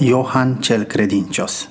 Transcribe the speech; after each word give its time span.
Iohan 0.00 0.56
cel 0.60 0.84
credincios 0.84 1.68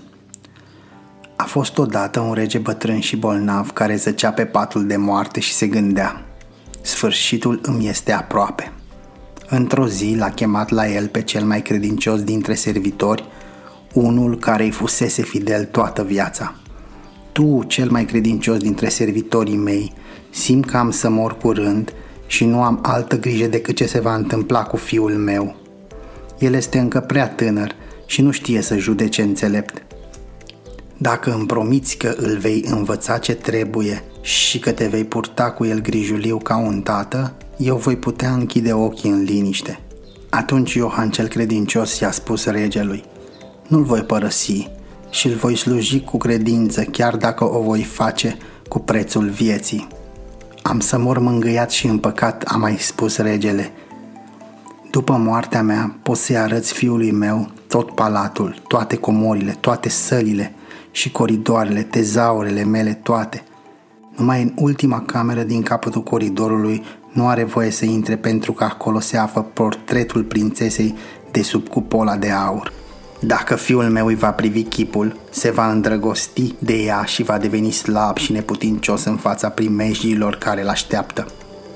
A 1.36 1.44
fost 1.44 1.78
odată 1.78 2.20
un 2.20 2.34
rege 2.34 2.58
bătrân 2.58 3.00
și 3.00 3.15
bolnav 3.15 3.72
care 3.72 3.96
zăcea 3.96 4.31
pe 4.31 4.46
patul 4.46 4.88
de 4.88 4.96
moarte 4.96 5.40
și 5.40 5.54
se 5.54 5.68
gândea 5.68 6.26
Sfârșitul 6.82 7.60
îmi 7.63 7.87
este 7.87 8.12
aproape. 8.12 8.72
Într-o 9.50 9.87
zi 9.87 10.15
l-a 10.18 10.29
chemat 10.29 10.69
la 10.69 10.87
el 10.87 11.08
pe 11.08 11.22
cel 11.22 11.44
mai 11.44 11.62
credincios 11.62 12.24
dintre 12.24 12.54
servitori, 12.54 13.26
unul 13.94 14.37
care 14.40 14.64
îi 14.64 14.72
fusese 14.72 15.22
fidel 15.22 15.65
toată 15.65 16.04
viața. 16.04 16.55
Tu, 17.32 17.64
cel 17.68 17.90
mai 17.90 18.05
credincios 18.05 18.58
dintre 18.58 18.90
servitorii 18.90 19.58
mei, 19.58 19.94
simt 20.30 20.66
că 20.66 20.78
am 20.78 20.91
să 20.91 21.09
mor 21.09 21.38
curând 21.38 21.94
și 22.26 22.46
nu 22.46 22.64
am 22.64 22.80
altă 22.82 23.20
grijă 23.20 23.46
decât 23.46 23.76
ce 23.76 23.86
se 23.86 24.00
va 24.00 24.16
întâmpla 24.16 24.64
cu 24.64 24.78
fiul 24.78 25.14
meu. 25.14 25.55
El 26.40 26.54
este 26.54 26.80
încă 26.80 27.00
prea 27.00 27.30
tânăr 27.30 27.76
și 28.08 28.22
nu 28.22 28.32
știe 28.32 28.62
să 28.62 28.78
judece 28.78 29.22
înțelept. 29.22 29.84
Dacă 30.98 31.34
îmi 31.34 31.46
promiți 31.46 31.98
că 31.98 32.14
îl 32.18 32.38
vei 32.38 32.64
învăța 32.68 33.18
ce 33.18 33.34
trebuie 33.34 34.04
și 34.22 34.60
că 34.60 34.72
te 34.72 34.88
vei 34.88 35.06
purta 35.06 35.52
cu 35.52 35.66
el 35.66 35.82
grijuliu 35.82 36.38
ca 36.38 36.58
un 36.58 36.82
tată, 36.82 37.34
eu 37.58 37.78
voi 37.78 37.96
putea 37.96 38.34
închide 38.34 38.74
ochii 38.74 39.10
în 39.10 39.24
liniște. 39.24 39.80
Atunci 40.30 40.74
Iohan 40.74 41.10
cel 41.10 41.28
credincios 41.28 42.00
i-a 42.00 42.12
spus 42.12 42.46
regelui, 42.46 43.04
nu-l 43.68 43.84
voi 43.84 44.02
părăsi 44.02 44.68
și 45.10 45.28
îl 45.28 45.34
voi 45.34 45.55
sluji 45.55 46.00
cu 46.00 46.18
credință 46.18 46.84
chiar 46.84 47.16
dacă 47.16 47.55
o 47.55 47.62
voi 47.62 47.84
face 47.84 48.38
cu 48.68 48.80
prețul 48.80 49.30
vieții. 49.30 49.88
Am 50.62 50.80
să 50.80 50.98
mor 50.98 51.20
mângâiat 51.20 51.72
și 51.72 51.88
împăcat, 51.88 52.44
a 52.48 52.58
mai 52.58 52.78
spus 52.78 53.18
regele. 53.18 53.72
După 54.92 55.14
moartea 55.14 55.62
mea 55.62 55.98
poți 56.04 56.26
să-i 56.26 56.38
arăți 56.38 56.74
fiului 56.74 57.12
meu 57.12 57.52
tot 57.68 57.91
palatul, 57.91 58.62
toate 58.68 58.96
comorile, 58.96 59.57
toate 59.60 59.90
sălile 59.90 60.54
și 60.91 61.12
coridoarele, 61.12 61.82
tezaurele 61.82 62.63
mele 62.63 62.93
toate. 62.93 63.43
Numai 64.15 64.41
în 64.41 64.51
ultima 64.55 65.01
cameră 65.01 65.41
din 65.41 65.61
capătul 65.61 66.03
coridorului 66.03 66.83
nu 67.11 67.27
are 67.27 67.43
voie 67.43 67.71
să 67.71 67.85
intre 67.85 68.15
pentru 68.15 68.51
că 68.51 68.63
acolo 68.63 68.99
se 68.99 69.17
află 69.17 69.41
portretul 69.41 70.23
prințesei 70.23 70.95
de 71.31 71.41
sub 71.41 71.67
cupola 71.67 72.15
de 72.15 72.29
aur. 72.31 72.73
Dacă 73.19 73.55
fiul 73.55 73.83
meu 73.83 74.05
îi 74.05 74.15
va 74.15 74.31
privi 74.31 74.63
chipul, 74.63 75.19
se 75.29 75.52
va 75.52 75.71
îndrăgosti 75.71 76.53
de 76.59 76.73
ea 76.73 77.03
și 77.03 77.23
va 77.23 77.37
deveni 77.37 77.71
slab 77.71 78.17
și 78.17 78.31
neputincios 78.31 79.03
în 79.03 79.15
fața 79.15 79.49
primejiilor 79.49 80.35
care 80.35 80.61
îl 80.61 80.67
așteaptă. 80.67 81.27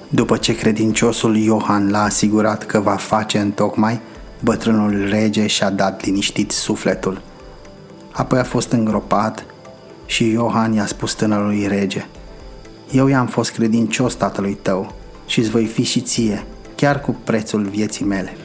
După 0.09 0.38
ce 0.38 0.55
credinciosul 0.55 1.36
Iohan 1.38 1.89
l-a 1.89 2.03
asigurat 2.03 2.66
că 2.66 2.80
va 2.80 2.95
face 2.95 3.38
în 3.38 3.52
tocmai, 3.52 4.00
bătrânul 4.44 5.08
rege 5.09 5.47
și-a 5.47 5.70
dat 5.70 6.06
liniștit 6.06 6.52
sufletul. 6.52 7.22
Apoi 8.11 8.39
a 8.39 8.44
fost 8.44 8.72
îngropat 8.72 9.45
și 10.06 10.30
Iohan 10.30 10.73
i-a 10.73 10.86
spus 10.86 11.14
tânărului 11.14 11.67
rege, 11.67 12.06
Eu 12.92 13.08
i-am 13.08 13.28
fost 13.28 13.52
credincios 13.52 14.16
tatălui 14.16 14.58
tău 14.61 14.95
și 15.25 15.39
îți 15.39 15.50
voi 15.50 15.66
fi 15.66 15.83
și 15.83 16.02
ție, 16.02 16.45
chiar 16.75 17.02
cu 17.02 17.16
prețul 17.23 17.64
vieții 17.64 18.06
mele. 18.06 18.36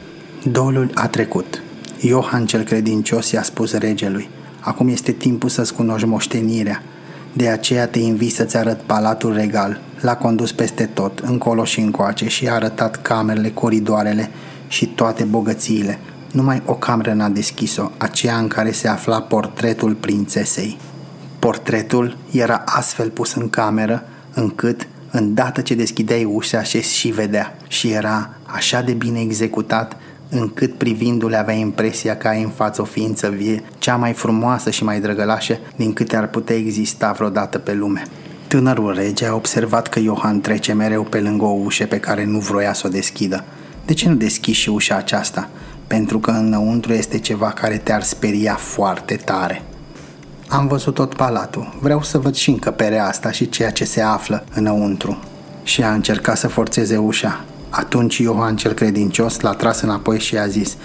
Dolul 0.51 0.91
a 0.93 1.07
trecut. 1.07 1.61
Iohan 1.99 2.45
cel 2.45 2.63
credincios 2.63 3.31
i-a 3.31 3.43
spus 3.43 3.73
regelui, 3.73 4.29
acum 4.59 4.87
este 4.87 5.11
timpul 5.11 5.49
să-ți 5.49 5.73
cunoști 5.73 6.07
moștenirea, 6.07 6.83
de 7.33 7.47
aceea 7.47 7.87
te 7.87 7.99
invit 7.99 8.33
să-ți 8.33 8.57
arăt 8.57 8.81
palatul 8.81 9.33
regal. 9.33 9.81
L-a 10.01 10.15
condus 10.15 10.51
peste 10.51 10.85
tot, 10.85 11.19
încolo 11.19 11.63
și 11.63 11.79
încoace 11.79 12.27
și 12.27 12.47
a 12.47 12.53
arătat 12.53 13.01
camerele, 13.01 13.49
coridoarele 13.49 14.29
și 14.67 14.85
toate 14.85 15.23
bogățiile. 15.23 15.99
Numai 16.31 16.61
o 16.65 16.73
cameră 16.73 17.13
n-a 17.13 17.29
deschis-o, 17.29 17.91
aceea 17.97 18.37
în 18.37 18.47
care 18.47 18.71
se 18.71 18.87
afla 18.87 19.21
portretul 19.21 19.93
prințesei. 19.93 20.77
Portretul 21.39 22.17
era 22.31 22.63
astfel 22.65 23.09
pus 23.09 23.33
în 23.33 23.49
cameră, 23.49 24.03
încât, 24.33 24.87
îndată 25.11 25.61
ce 25.61 25.75
deschideai 25.75 26.23
ușa, 26.23 26.63
și 26.63 27.07
vedea 27.07 27.57
și 27.67 27.91
era 27.91 28.29
așa 28.45 28.81
de 28.81 28.93
bine 28.93 29.19
executat 29.19 29.97
încât 30.29 30.73
privindu-le 30.73 31.37
avea 31.37 31.53
impresia 31.53 32.17
că 32.17 32.27
ai 32.27 32.41
în 32.41 32.49
față 32.49 32.81
o 32.81 32.85
ființă 32.85 33.29
vie, 33.29 33.63
cea 33.77 33.95
mai 33.95 34.13
frumoasă 34.13 34.69
și 34.69 34.83
mai 34.83 34.99
drăgălașă 34.99 35.57
din 35.75 35.93
câte 35.93 36.15
ar 36.15 36.27
putea 36.27 36.55
exista 36.55 37.11
vreodată 37.11 37.57
pe 37.57 37.73
lume. 37.73 38.03
Tânărul 38.47 38.93
rege 38.93 39.25
a 39.25 39.35
observat 39.35 39.87
că 39.87 39.99
Johan 39.99 40.41
trece 40.41 40.73
mereu 40.73 41.03
pe 41.03 41.19
lângă 41.19 41.45
o 41.45 41.59
ușă 41.63 41.85
pe 41.85 41.99
care 41.99 42.25
nu 42.25 42.39
vroia 42.39 42.73
să 42.73 42.83
o 42.87 42.89
deschidă. 42.89 43.43
De 43.87 43.93
ce 43.93 44.09
nu 44.09 44.15
deschizi 44.15 44.57
și 44.57 44.69
ușa 44.69 44.95
aceasta? 44.95 45.49
Pentru 45.87 46.19
că 46.19 46.31
înăuntru 46.31 46.93
este 46.93 47.19
ceva 47.19 47.51
care 47.51 47.77
te-ar 47.77 48.03
speria 48.03 48.53
foarte 48.53 49.15
tare. 49.15 49.61
Am 50.47 50.67
văzut 50.67 50.93
tot 50.93 51.13
palatul. 51.13 51.77
Vreau 51.81 52.03
să 52.03 52.17
văd 52.17 52.35
și 52.35 52.49
încăperea 52.49 53.07
asta 53.07 53.31
și 53.31 53.49
ceea 53.49 53.71
ce 53.71 53.85
se 53.85 54.01
află 54.01 54.45
înăuntru. 54.53 55.19
Și 55.63 55.83
a 55.83 55.93
încercat 55.93 56.37
să 56.37 56.47
forțeze 56.47 56.97
ușa. 56.97 57.45
Atunci 57.69 58.17
Ioan 58.17 58.55
cel 58.55 58.73
credincios 58.73 59.39
l-a 59.39 59.53
tras 59.53 59.81
înapoi 59.81 60.19
și 60.19 60.37
a 60.37 60.47
zis, 60.47 60.77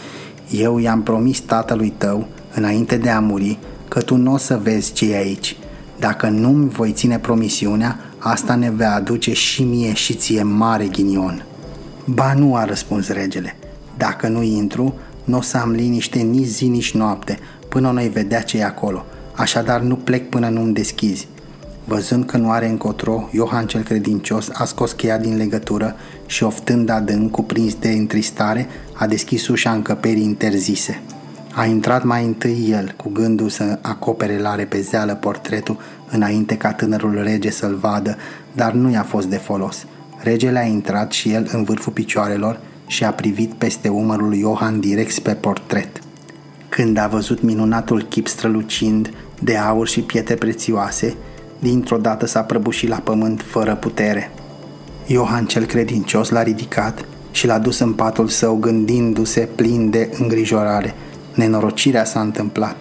Eu 0.51 0.79
i-am 0.79 1.03
promis 1.03 1.41
tatălui 1.41 1.93
tău, 1.99 2.27
înainte 2.55 2.97
de 2.97 3.11
a 3.11 3.21
muri, 3.21 3.59
că 3.89 4.01
tu 4.01 4.17
nu 4.17 4.33
o 4.33 4.37
să 4.37 4.61
vezi 4.63 4.93
ce 4.93 5.13
e 5.13 5.17
aici. 5.17 5.57
Dacă 5.99 6.29
nu-mi 6.29 6.69
voi 6.69 6.93
ține 6.93 7.19
promisiunea, 7.19 7.99
asta 8.19 8.55
ne 8.55 8.71
va 8.71 8.95
aduce 8.95 9.33
și 9.33 9.63
mie 9.63 9.93
și 9.93 10.15
ție 10.15 10.43
mare 10.43 10.87
ghinion. 10.87 11.45
Ba 12.05 12.35
nu, 12.35 12.55
a 12.55 12.65
răspuns 12.65 13.09
regele. 13.09 13.57
Dacă 13.97 14.29
nu 14.29 14.43
intru, 14.43 14.95
nu 15.25 15.37
o 15.37 15.41
să 15.41 15.57
am 15.57 15.71
liniște 15.71 16.19
nici 16.19 16.47
zi, 16.47 16.69
nici 16.69 16.95
noapte, 16.95 17.39
până 17.69 17.91
nu-i 17.91 18.09
vedea 18.09 18.43
ce 18.43 18.59
e 18.59 18.65
acolo. 18.65 19.05
Așadar 19.33 19.81
nu 19.81 19.97
plec 19.97 20.29
până 20.29 20.49
nu-mi 20.49 20.73
deschizi. 20.73 21.29
Văzând 21.85 22.25
că 22.25 22.37
nu 22.37 22.51
are 22.51 22.69
încotro, 22.69 23.29
Iohan 23.33 23.67
cel 23.67 23.83
credincios 23.83 24.51
a 24.53 24.65
scos 24.65 24.93
cheia 24.93 25.19
din 25.19 25.37
legătură 25.37 25.97
și 26.27 26.43
oftând 26.43 26.89
adânc, 26.89 27.31
cuprins 27.31 27.75
de 27.75 27.89
întristare, 27.89 28.67
a 28.93 29.07
deschis 29.07 29.49
ușa 29.49 29.71
încăperii 29.71 30.25
interzise. 30.25 31.03
A 31.55 31.65
intrat 31.65 32.05
mai 32.05 32.25
întâi 32.25 32.67
el, 32.71 32.95
cu 32.97 33.09
gândul 33.09 33.49
să 33.49 33.79
acopere 33.83 34.39
la 34.39 34.55
repezeală 34.55 35.15
portretul 35.15 35.79
înainte 36.11 36.57
ca 36.57 36.73
tânărul 36.73 37.23
rege 37.23 37.51
să-l 37.51 37.75
vadă, 37.75 38.17
dar 38.53 38.73
nu 38.73 38.91
i-a 38.91 39.03
fost 39.03 39.27
de 39.27 39.37
folos. 39.37 39.87
Regele 40.23 40.59
a 40.59 40.63
intrat 40.63 41.13
și 41.13 41.33
el 41.33 41.49
în 41.53 41.65
vârful 41.65 41.93
picioarelor 41.93 42.61
și 42.87 43.05
a 43.05 43.13
privit 43.13 43.53
peste 43.53 43.89
umărul 43.89 44.29
lui 44.29 44.39
Iohan 44.39 44.81
direct 44.81 45.19
pe 45.19 45.35
portret. 45.35 45.99
Când 46.69 46.97
a 46.97 47.07
văzut 47.07 47.43
minunatul 47.43 48.03
chip 48.03 48.27
strălucind 48.27 49.11
de 49.41 49.57
aur 49.57 49.89
și 49.89 50.01
pietre 50.01 50.35
prețioase, 50.35 51.15
dintr-o 51.59 51.97
dată 51.97 52.27
s-a 52.27 52.43
prăbușit 52.43 52.89
la 52.89 52.97
pământ 52.97 53.43
fără 53.43 53.75
putere. 53.75 54.31
Iohan 55.07 55.47
cel 55.47 55.65
credincios 55.65 56.29
l-a 56.29 56.43
ridicat 56.43 57.05
și 57.31 57.47
l-a 57.47 57.59
dus 57.59 57.79
în 57.79 57.93
patul 57.93 58.29
său 58.29 58.57
gândindu-se 58.57 59.49
plin 59.55 59.91
de 59.91 60.11
îngrijorare. 60.19 60.95
Nenorocirea 61.35 62.05
s-a 62.05 62.21
întâmplat. 62.21 62.77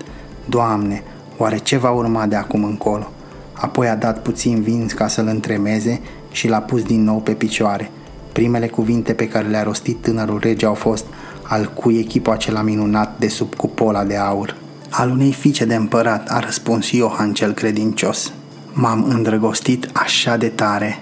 Doamne, 0.46 1.04
oare 1.38 1.58
ce 1.58 1.78
va 1.78 1.90
urma 1.92 2.26
de 2.26 2.36
acum 2.36 2.64
încolo? 2.64 3.12
Apoi 3.54 3.88
a 3.88 3.96
dat 3.96 4.22
puțin 4.22 4.62
vin 4.62 4.88
ca 4.96 5.08
să-l 5.08 5.28
întremeze 5.28 6.02
și 6.32 6.48
l-a 6.48 6.60
pus 6.60 6.84
din 6.84 7.04
nou 7.04 7.20
pe 7.20 7.32
picioare. 7.32 7.92
Primele 8.32 8.68
cuvinte 8.68 9.14
pe 9.14 9.28
care 9.28 9.48
le-a 9.48 9.64
rostit 9.64 10.02
tânărul 10.02 10.40
rege 10.40 10.66
au 10.66 10.74
fost 10.74 11.06
al 11.42 11.72
cui 11.74 11.98
echipul 11.98 12.34
acela 12.34 12.62
minunat 12.62 13.20
de 13.20 13.28
sub 13.28 13.56
cupola 13.56 14.04
de 14.04 14.18
aur. 14.18 14.56
Al 14.90 15.10
unei 15.10 15.32
fiice 15.32 15.66
de 15.66 15.76
împărat, 15.76 16.30
a 16.30 16.40
răspuns 16.40 16.92
Iohan 16.92 17.34
cel 17.34 17.52
credincios. 17.52 18.32
M-am 18.74 19.04
îndrăgostit 19.04 19.90
așa 19.94 20.38
de 20.38 20.48
tare, 20.48 21.00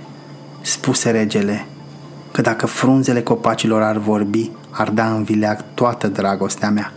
spuse 0.62 1.12
regele, 1.12 1.66
că 2.32 2.42
dacă 2.42 2.66
frunzele 2.66 3.22
copacilor 3.22 3.82
ar 3.82 3.98
vorbi, 3.98 4.52
ar 4.70 4.90
da 4.90 5.14
în 5.14 5.24
vileag 5.24 5.64
toată 5.74 6.08
dragostea 6.08 6.70
mea. 6.70 6.94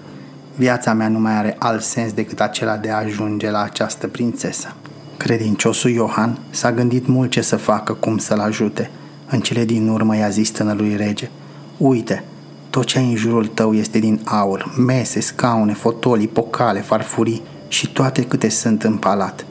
Viața 0.57 0.93
mea 0.93 1.09
nu 1.09 1.19
mai 1.19 1.37
are 1.37 1.57
alt 1.59 1.83
sens 1.83 2.13
decât 2.13 2.41
acela 2.41 2.77
de 2.77 2.91
a 2.91 2.97
ajunge 2.97 3.51
la 3.51 3.63
această 3.63 4.07
prințesă. 4.07 4.75
Credinciosul 5.23 5.91
Iohan 5.91 6.39
s-a 6.51 6.73
gândit 6.73 7.07
mult 7.07 7.31
ce 7.31 7.41
să 7.41 7.57
facă, 7.57 7.93
cum 7.93 8.19
să-l 8.19 8.39
ajute. 8.39 8.91
În 9.31 9.41
cele 9.41 9.65
din 9.65 9.89
urmă 9.89 10.17
i-a 10.17 10.29
zis 10.29 10.51
tânărului 10.51 10.97
rege, 10.97 11.31
Uite, 11.77 12.25
tot 12.71 12.85
ce 12.85 12.99
ai 12.99 13.05
în 13.05 13.17
jurul 13.17 13.47
tău 13.47 13.75
este 13.75 13.99
din 13.99 14.21
aur, 14.25 14.75
mese, 14.87 15.21
scaune, 15.21 15.73
fotolii, 15.73 16.29
pocale, 16.29 16.81
farfurii 16.81 17.43
și 17.69 17.93
toate 17.93 18.23
câte 18.23 18.49
sunt 18.49 18.83
în 18.83 18.97
palat. 18.97 19.47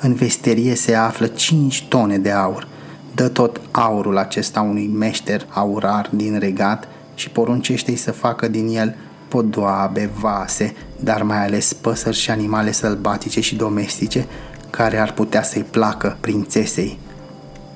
În 0.00 0.14
vesterie 0.14 0.74
se 0.74 0.94
află 0.94 1.26
5 1.26 1.86
tone 1.88 2.18
de 2.18 2.30
aur. 2.30 2.68
Dă 3.14 3.28
tot 3.28 3.60
aurul 3.70 4.18
acesta 4.18 4.60
unui 4.60 4.86
meșter 4.86 5.46
aurar 5.48 6.10
din 6.12 6.38
regat 6.38 6.88
și 7.14 7.30
poruncește-i 7.30 7.96
să 7.96 8.12
facă 8.12 8.48
din 8.48 8.68
el 8.76 8.94
podoabe, 9.28 10.10
vase, 10.20 10.74
dar 11.00 11.22
mai 11.22 11.44
ales 11.44 11.72
păsări 11.72 12.16
și 12.16 12.30
animale 12.30 12.72
sălbatice 12.72 13.40
și 13.40 13.56
domestice 13.56 14.26
care 14.70 14.98
ar 14.98 15.12
putea 15.12 15.42
să-i 15.42 15.66
placă 15.70 16.16
prințesei. 16.20 16.98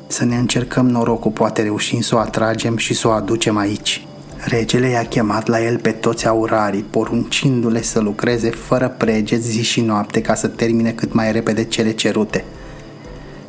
Să 0.06 0.24
ne 0.24 0.36
încercăm 0.36 0.88
norocul, 0.88 1.30
poate 1.30 1.62
reușim 1.62 2.00
să 2.00 2.14
o 2.14 2.18
atragem 2.18 2.76
și 2.76 2.94
să 2.94 3.08
o 3.08 3.10
aducem 3.10 3.56
aici. 3.56 4.06
Regele 4.44 4.88
i-a 4.88 5.04
chemat 5.04 5.46
la 5.46 5.62
el 5.62 5.78
pe 5.78 5.90
toți 5.90 6.26
aurarii, 6.26 6.84
poruncindu-le 6.90 7.82
să 7.82 8.00
lucreze 8.00 8.50
fără 8.50 8.94
preget 8.96 9.42
zi 9.42 9.62
și 9.62 9.80
noapte 9.80 10.20
ca 10.20 10.34
să 10.34 10.46
termine 10.46 10.90
cât 10.90 11.12
mai 11.12 11.32
repede 11.32 11.64
cele 11.64 11.90
cerute. 11.90 12.44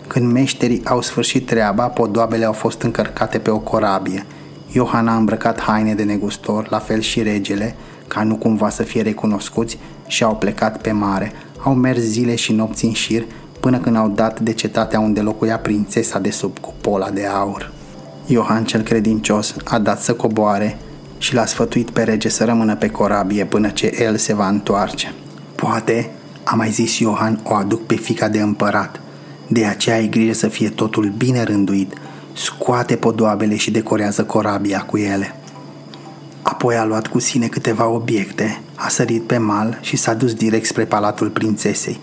Când 0.08 0.32
meșterii 0.32 0.82
au 0.86 1.02
sfârșit 1.02 1.46
treaba, 1.46 1.88
podoabele 1.88 2.46
au 2.46 2.54
fost 2.54 2.82
încărcate 2.82 3.38
pe 3.38 3.50
o 3.50 3.60
corabie. 3.60 4.26
Iohan 4.72 5.08
a 5.08 5.16
îmbrăcat 5.16 5.62
haine 5.62 5.94
de 5.94 6.04
negustor, 6.04 6.68
la 6.70 6.80
fel 6.80 7.00
și 7.00 7.22
regele, 7.22 7.76
ca 8.08 8.24
nu 8.24 8.36
cumva 8.36 8.70
să 8.70 8.84
fie 8.84 9.02
recunoscuți, 9.02 9.78
și 10.08 10.24
au 10.24 10.36
plecat 10.36 10.82
pe 10.82 10.92
mare. 10.92 11.32
Au 11.64 11.74
mers 11.74 12.00
zile 12.00 12.36
și 12.36 12.54
nopți 12.54 12.86
în 12.86 12.94
șir, 12.94 13.26
până 13.60 13.80
când 13.80 13.96
au 13.96 14.10
dat 14.10 14.40
de 14.40 14.54
cetatea 14.54 15.00
unde 15.00 15.22
locuia 15.22 15.58
prințesa 15.58 16.20
de 16.20 16.30
sub 16.30 16.60
cupola 16.60 17.10
de 17.10 17.26
aur. 17.26 17.72
Iohan 18.26 18.66
cel 18.66 18.82
credincios 18.82 19.56
a 19.64 19.80
dat 19.80 20.02
să 20.02 20.14
coboare 20.14 20.78
și 21.18 21.34
l-a 21.34 21.46
sfătuit 21.46 21.90
pe 21.90 22.04
rege 22.04 22.30
să 22.30 22.44
rămână 22.44 22.76
pe 22.76 22.88
corabie 22.88 23.46
până 23.46 23.70
ce 23.70 23.98
el 24.00 24.18
se 24.18 24.34
va 24.34 24.48
întoarce. 24.48 25.14
Poate, 25.56 26.10
a 26.44 26.56
mai 26.56 26.70
zis 26.70 26.98
Iohan, 27.00 27.40
o 27.44 27.54
aduc 27.54 27.86
pe 27.86 27.96
fica 27.96 28.28
de 28.28 28.40
împărat. 28.40 29.02
De 29.48 29.66
aceea 29.66 29.96
ai 29.96 30.08
grijă 30.08 30.34
să 30.34 30.48
fie 30.48 30.70
totul 30.70 31.14
bine 31.18 31.44
rânduit. 31.44 31.94
Scoate 32.34 32.96
podoabele 32.96 33.56
și 33.56 33.72
decorează 33.72 34.24
corabia 34.24 34.80
cu 34.80 34.98
ele. 34.98 35.36
Apoi 36.44 36.76
a 36.76 36.86
luat 36.86 37.08
cu 37.08 37.20
sine 37.20 37.48
câteva 37.48 37.88
obiecte, 37.88 38.62
a 38.76 38.88
sărit 38.88 39.24
pe 39.24 39.38
mal 39.38 39.78
și 39.82 39.96
s-a 39.96 40.14
dus 40.14 40.34
direct 40.34 40.66
spre 40.66 40.86
palatul 40.86 41.30
prințesei. 41.30 42.00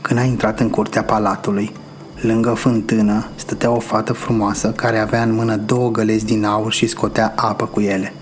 Când 0.00 0.18
a 0.18 0.22
intrat 0.22 0.60
în 0.60 0.70
curtea 0.70 1.04
palatului, 1.04 1.72
Lângă 2.20 2.50
fântână 2.50 3.28
stătea 3.34 3.70
o 3.70 3.78
fată 3.78 4.12
frumoasă 4.12 4.70
care 4.70 4.98
avea 4.98 5.22
în 5.22 5.34
mână 5.34 5.56
două 5.56 5.90
gălezi 5.90 6.24
din 6.24 6.44
aur 6.44 6.72
și 6.72 6.86
scotea 6.86 7.32
apă 7.36 7.64
cu 7.64 7.80
ele. 7.80 8.12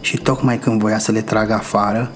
Și 0.00 0.16
tocmai 0.16 0.58
când 0.58 0.80
voia 0.80 0.98
să 0.98 1.12
le 1.12 1.20
tragă 1.20 1.52
afară, 1.52 2.10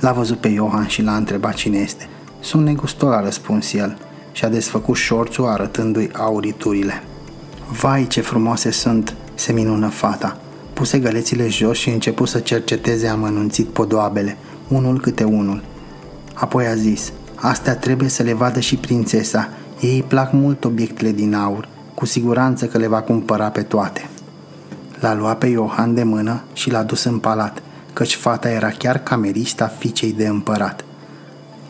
l-a 0.00 0.12
văzut 0.12 0.38
pe 0.38 0.48
Iohan 0.48 0.86
și 0.86 1.02
l-a 1.02 1.16
întrebat 1.16 1.54
cine 1.54 1.78
este. 1.78 2.08
Sunt 2.40 2.64
negustor, 2.64 3.12
a 3.12 3.20
răspuns 3.20 3.72
el 3.72 3.98
și 4.32 4.44
a 4.44 4.48
desfăcut 4.48 4.96
șorțul 4.96 5.46
arătându-i 5.46 6.10
auriturile. 6.12 7.02
Vai, 7.80 8.06
ce 8.06 8.20
frumoase 8.20 8.70
sunt, 8.70 9.14
se 9.34 9.52
minună 9.52 9.88
fata. 9.88 10.36
Puse 10.80 10.98
gălețile 10.98 11.48
jos 11.48 11.76
și 11.78 11.88
început 11.88 12.28
să 12.28 12.38
cerceteze 12.38 13.08
amănunțit 13.08 13.66
podoabele, 13.66 14.36
unul 14.68 15.00
câte 15.00 15.24
unul. 15.24 15.62
Apoi 16.34 16.66
a 16.66 16.74
zis, 16.74 17.12
astea 17.34 17.76
trebuie 17.76 18.08
să 18.08 18.22
le 18.22 18.32
vadă 18.32 18.60
și 18.60 18.76
prințesa 18.76 19.48
ei 19.80 19.94
îi 19.94 20.02
plac 20.02 20.32
mult 20.32 20.64
obiectele 20.64 21.12
din 21.12 21.34
aur, 21.34 21.68
cu 21.94 22.06
siguranță 22.06 22.66
că 22.66 22.78
le 22.78 22.86
va 22.86 23.00
cumpăra 23.00 23.48
pe 23.48 23.62
toate. 23.62 24.08
L-a 25.00 25.14
luat 25.14 25.38
pe 25.38 25.46
Iohan 25.46 25.94
de 25.94 26.02
mână 26.02 26.42
și 26.52 26.70
l-a 26.70 26.82
dus 26.82 27.04
în 27.04 27.18
palat, 27.18 27.62
căci 27.92 28.14
fata 28.14 28.50
era 28.50 28.68
chiar 28.68 28.98
camerista 28.98 29.66
fiicei 29.66 30.12
de 30.12 30.26
împărat. 30.26 30.84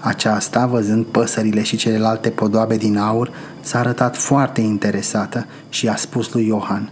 Aceasta, 0.00 0.66
văzând 0.66 1.04
păsările 1.04 1.62
și 1.62 1.76
celelalte 1.76 2.28
podoabe 2.28 2.76
din 2.76 2.96
aur, 2.96 3.30
s-a 3.60 3.78
arătat 3.78 4.16
foarte 4.16 4.60
interesată 4.60 5.46
și 5.68 5.88
a 5.88 5.96
spus 5.96 6.32
lui 6.32 6.46
Iohan 6.46 6.90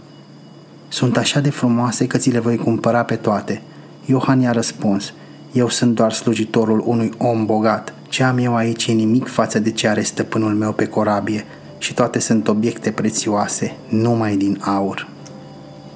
Sunt 0.89 1.17
așa 1.17 1.39
de 1.39 1.49
frumoase 1.49 2.07
că 2.07 2.17
ți 2.17 2.29
le 2.29 2.39
voi 2.39 2.57
cumpăra 2.57 3.03
pe 3.03 3.15
toate. 3.15 3.61
Iohan 4.05 4.41
i-a 4.41 4.51
răspuns 4.51 5.13
Eu 5.51 5.69
sunt 5.69 5.95
doar 5.95 6.13
slujitorul 6.13 6.83
unui 6.85 7.11
om 7.17 7.45
bogat 7.45 7.93
ce 8.09 8.23
am 8.23 8.37
eu 8.37 8.55
aici 8.55 8.87
e 8.87 8.91
nimic 8.91 9.27
față 9.27 9.59
de 9.59 9.71
ce 9.71 9.87
are 9.87 10.01
stăpânul 10.01 10.53
meu 10.53 10.71
pe 10.71 10.85
corabie 10.85 11.45
și 11.77 11.93
toate 11.93 12.19
sunt 12.19 12.47
obiecte 12.47 12.91
prețioase, 12.91 13.75
numai 13.89 14.35
din 14.35 14.57
aur. 14.61 15.07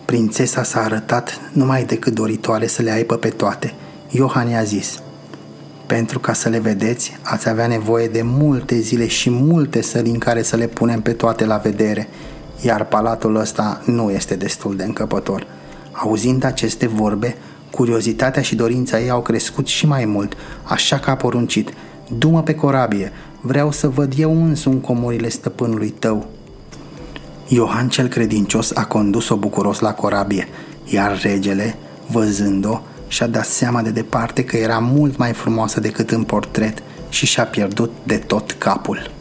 Prințesa 0.05 0.63
s-a 0.63 0.83
arătat 0.83 1.39
numai 1.51 1.83
decât 1.83 2.13
doritoare 2.13 2.67
să 2.67 2.81
le 2.81 2.91
aibă 2.91 3.15
pe 3.15 3.29
toate. 3.29 3.73
Iohan 4.09 4.47
i-a 4.47 4.63
zis, 4.63 5.01
pentru 5.85 6.19
ca 6.19 6.33
să 6.33 6.49
le 6.49 6.59
vedeți, 6.59 7.17
ați 7.21 7.49
avea 7.49 7.67
nevoie 7.67 8.07
de 8.07 8.21
multe 8.23 8.79
zile 8.79 9.07
și 9.07 9.29
multe 9.29 9.81
săli 9.81 10.09
în 10.09 10.17
care 10.17 10.41
să 10.41 10.55
le 10.55 10.67
punem 10.67 11.01
pe 11.01 11.11
toate 11.11 11.45
la 11.45 11.57
vedere, 11.57 12.07
iar 12.65 12.85
palatul 12.85 13.35
ăsta 13.35 13.81
nu 13.85 14.11
este 14.11 14.35
destul 14.35 14.75
de 14.75 14.83
încăpător. 14.83 15.47
Auzind 15.91 16.43
aceste 16.43 16.87
vorbe, 16.87 17.35
curiozitatea 17.71 18.41
și 18.41 18.55
dorința 18.55 18.99
ei 18.99 19.09
au 19.09 19.21
crescut 19.21 19.67
și 19.67 19.87
mai 19.87 20.05
mult, 20.05 20.33
așa 20.63 20.97
că 20.99 21.09
a 21.09 21.15
poruncit– 21.15 21.73
Du-mă 22.17 22.43
pe 22.43 22.55
corabie, 22.55 23.11
vreau 23.41 23.71
să 23.71 23.89
văd 23.89 24.13
eu 24.17 24.45
însumi 24.45 24.81
comorile 24.81 25.29
stăpânului 25.29 25.89
tău. 25.89 26.25
Iohan 27.47 27.89
cel 27.89 28.07
credincios 28.07 28.71
a 28.75 28.85
condus-o 28.85 29.35
bucuros 29.35 29.79
la 29.79 29.93
corabie, 29.93 30.47
iar 30.85 31.21
regele, 31.21 31.75
văzând-o, 32.07 32.81
și-a 33.07 33.27
dat 33.27 33.45
seama 33.45 33.81
de 33.81 33.89
departe 33.89 34.43
că 34.43 34.57
era 34.57 34.79
mult 34.79 35.17
mai 35.17 35.33
frumoasă 35.33 35.79
decât 35.79 36.11
în 36.11 36.23
portret 36.23 36.83
și 37.09 37.25
și-a 37.25 37.45
pierdut 37.45 37.91
de 38.03 38.17
tot 38.17 38.51
capul. 38.51 39.11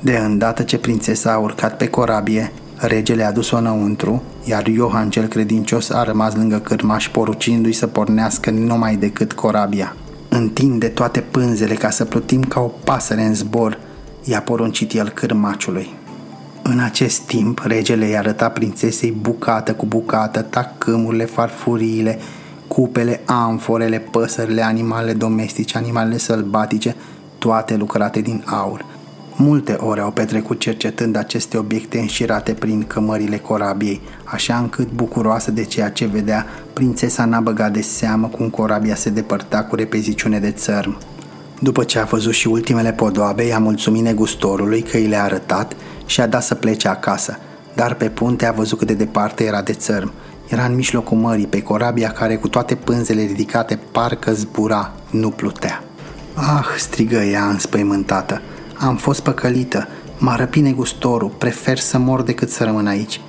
De 0.00 0.16
îndată 0.16 0.62
ce 0.62 0.78
prințesa 0.78 1.32
a 1.32 1.38
urcat 1.38 1.76
pe 1.76 1.88
corabie, 1.88 2.52
regele 2.76 3.24
a 3.24 3.32
dus-o 3.32 3.56
înăuntru, 3.56 4.22
iar 4.44 4.66
Iohan 4.66 5.10
cel 5.10 5.26
credincios 5.26 5.90
a 5.90 6.02
rămas 6.02 6.34
lângă 6.34 6.58
cârmaș 6.58 7.08
porucindu-i 7.08 7.72
să 7.72 7.86
pornească 7.86 8.50
numai 8.50 8.96
decât 8.96 9.32
corabia. 9.32 9.96
Întinde 10.28 10.88
toate 10.88 11.20
pânzele 11.20 11.74
ca 11.74 11.90
să 11.90 12.04
plutim 12.04 12.42
ca 12.42 12.60
o 12.60 12.70
pasăre 12.84 13.22
în 13.22 13.34
zbor, 13.34 13.78
i-a 14.24 14.40
poruncit 14.40 14.92
el 14.92 15.08
cârmaciului. 15.08 15.94
În 16.62 16.78
acest 16.78 17.20
timp, 17.20 17.62
regele 17.64 18.06
i-a 18.06 18.18
arătat 18.18 18.52
prințesei 18.52 19.10
bucată 19.10 19.74
cu 19.74 19.86
bucată 19.86 20.42
tacâmurile, 20.42 21.24
farfuriile, 21.24 22.18
cupele, 22.68 23.20
amforele, 23.24 23.98
păsările, 23.98 24.62
animalele 24.62 25.12
domestice, 25.12 25.76
animalele 25.76 26.18
sălbatice, 26.18 26.96
toate 27.38 27.76
lucrate 27.76 28.20
din 28.20 28.44
aur– 28.46 28.84
Multe 29.40 29.72
ore 29.72 30.00
au 30.00 30.10
petrecut 30.10 30.58
cercetând 30.58 31.16
aceste 31.16 31.56
obiecte 31.56 31.98
înșirate 31.98 32.52
prin 32.52 32.82
cămările 32.82 33.38
corabiei, 33.38 34.00
așa 34.24 34.56
încât, 34.56 34.90
bucuroasă 34.90 35.50
de 35.50 35.64
ceea 35.64 35.90
ce 35.90 36.06
vedea, 36.06 36.46
prințesa 36.72 37.24
n-a 37.24 37.40
băgat 37.40 37.72
de 37.72 37.80
seamă 37.80 38.26
cum 38.26 38.48
corabia 38.48 38.94
se 38.94 39.10
depărta 39.10 39.64
cu 39.64 39.74
repeziciune 39.74 40.38
de 40.38 40.50
țărm. 40.50 40.98
După 41.60 41.84
ce 41.84 41.98
a 41.98 42.04
văzut 42.04 42.32
și 42.32 42.48
ultimele 42.48 42.92
podoabe, 42.92 43.44
i-a 43.44 43.58
mulțumit 43.58 44.02
negustorului 44.02 44.82
că 44.82 44.96
i 44.96 45.06
le-a 45.06 45.22
arătat 45.22 45.76
și 46.06 46.20
a 46.20 46.26
dat 46.26 46.42
să 46.42 46.54
plece 46.54 46.88
acasă, 46.88 47.38
dar 47.74 47.94
pe 47.94 48.08
punte 48.08 48.46
a 48.46 48.52
văzut 48.52 48.78
cât 48.78 48.86
de 48.86 48.94
departe 48.94 49.44
era 49.44 49.62
de 49.62 49.72
țărm. 49.72 50.12
Era 50.48 50.64
în 50.64 50.74
mijlocul 50.74 51.16
mării, 51.16 51.46
pe 51.46 51.62
corabia 51.62 52.10
care 52.10 52.36
cu 52.36 52.48
toate 52.48 52.74
pânzele 52.74 53.22
ridicate 53.22 53.78
parcă 53.92 54.32
zbura, 54.32 54.92
nu 55.10 55.30
plutea. 55.30 55.82
Ah, 56.34 56.66
strigă 56.78 57.16
ea 57.16 57.44
înspăimântată, 57.44 58.40
am 58.78 58.96
fost 58.96 59.20
păcălită, 59.20 59.88
m-a 60.18 60.36
răpit 60.36 60.62
negustorul, 60.62 61.28
prefer 61.28 61.78
să 61.78 61.98
mor 61.98 62.22
decât 62.22 62.50
să 62.50 62.64
rămân 62.64 62.86
aici. 62.86 63.20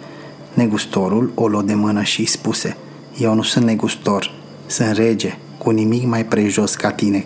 Negustorul 0.54 1.32
o 1.36 1.48
luă 1.48 1.62
de 1.62 1.74
mână 1.74 2.02
și 2.04 2.26
spuse, 2.26 2.78
eu 3.18 3.34
nu 3.34 3.42
sunt 3.42 3.66
negustor, 3.66 4.32
sunt 4.66 4.98
rege, 4.98 5.38
cu 5.58 5.70
nimic 5.70 6.06
mai 6.06 6.26
prejos 6.26 6.76
ca 6.76 6.92
tine. 6.92 7.26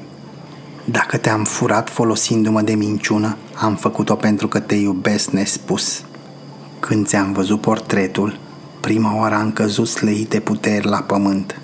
Dacă 0.86 1.18
te-am 1.18 1.44
furat 1.44 1.90
folosindu-mă 1.90 2.62
de 2.62 2.74
minciună, 2.74 3.38
am 3.54 3.76
făcut-o 3.76 4.16
pentru 4.16 4.48
că 4.48 4.60
te 4.60 4.76
iubesc 4.76 5.30
nespus. 5.30 6.04
Când 6.80 7.08
ți-am 7.08 7.34
văzut 7.34 7.62
portretul, 7.62 8.40
prima 8.80 9.18
oară 9.18 9.36
am 9.36 9.52
căzut 9.52 9.88
slăite 9.88 10.40
puteri 10.40 10.88
la 10.88 10.98
pământ. 10.98 11.62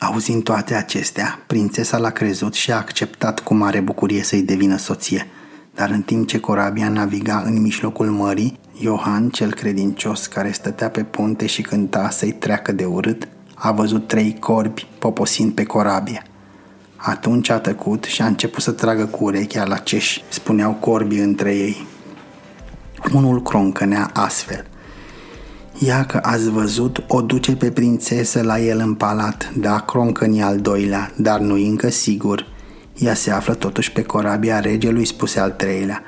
Auzind 0.00 0.42
toate 0.42 0.74
acestea, 0.74 1.38
prințesa 1.46 1.98
l-a 1.98 2.10
crezut 2.10 2.54
și 2.54 2.72
a 2.72 2.76
acceptat 2.76 3.40
cu 3.40 3.54
mare 3.54 3.80
bucurie 3.80 4.22
să-i 4.22 4.42
devină 4.42 4.76
soție. 4.76 5.26
Dar 5.74 5.90
în 5.90 6.02
timp 6.02 6.26
ce 6.26 6.40
corabia 6.40 6.88
naviga 6.88 7.42
în 7.44 7.60
mijlocul 7.60 8.06
mării, 8.06 8.58
Iohan, 8.80 9.28
cel 9.28 9.54
credincios 9.54 10.26
care 10.26 10.50
stătea 10.50 10.88
pe 10.88 11.02
punte 11.02 11.46
și 11.46 11.62
cânta 11.62 12.10
să-i 12.10 12.32
treacă 12.32 12.72
de 12.72 12.84
urât, 12.84 13.28
a 13.54 13.72
văzut 13.72 14.06
trei 14.06 14.36
corbi 14.40 14.86
poposind 14.98 15.52
pe 15.52 15.64
corabie. 15.64 16.22
Atunci 16.96 17.48
a 17.48 17.58
tăcut 17.58 18.04
și 18.04 18.22
a 18.22 18.26
început 18.26 18.62
să 18.62 18.72
tragă 18.72 19.04
cu 19.06 19.24
urechea 19.24 19.64
la 19.64 19.76
ceși, 19.76 20.24
spuneau 20.28 20.72
corbii 20.72 21.20
între 21.20 21.54
ei. 21.54 21.86
Unul 23.12 23.42
croncănea 23.42 24.10
astfel– 24.12 24.66
Ia 25.80 26.04
că 26.04 26.20
ați 26.22 26.50
văzut, 26.50 27.04
o 27.06 27.20
duce 27.22 27.56
pe 27.56 27.70
prințesă 27.70 28.42
la 28.42 28.60
el 28.60 28.78
în 28.78 28.94
palat, 28.94 29.52
da 29.56 29.80
croncăni 29.80 30.42
al 30.42 30.60
doilea, 30.60 31.12
dar 31.16 31.40
nu 31.40 31.54
încă 31.54 31.90
sigur. 31.90 32.46
Ea 32.96 33.14
se 33.14 33.30
află 33.30 33.54
totuși 33.54 33.92
pe 33.92 34.02
corabia 34.02 34.60
regelui, 34.60 35.04
spuse 35.04 35.40
al 35.40 35.50
treilea. 35.50 36.04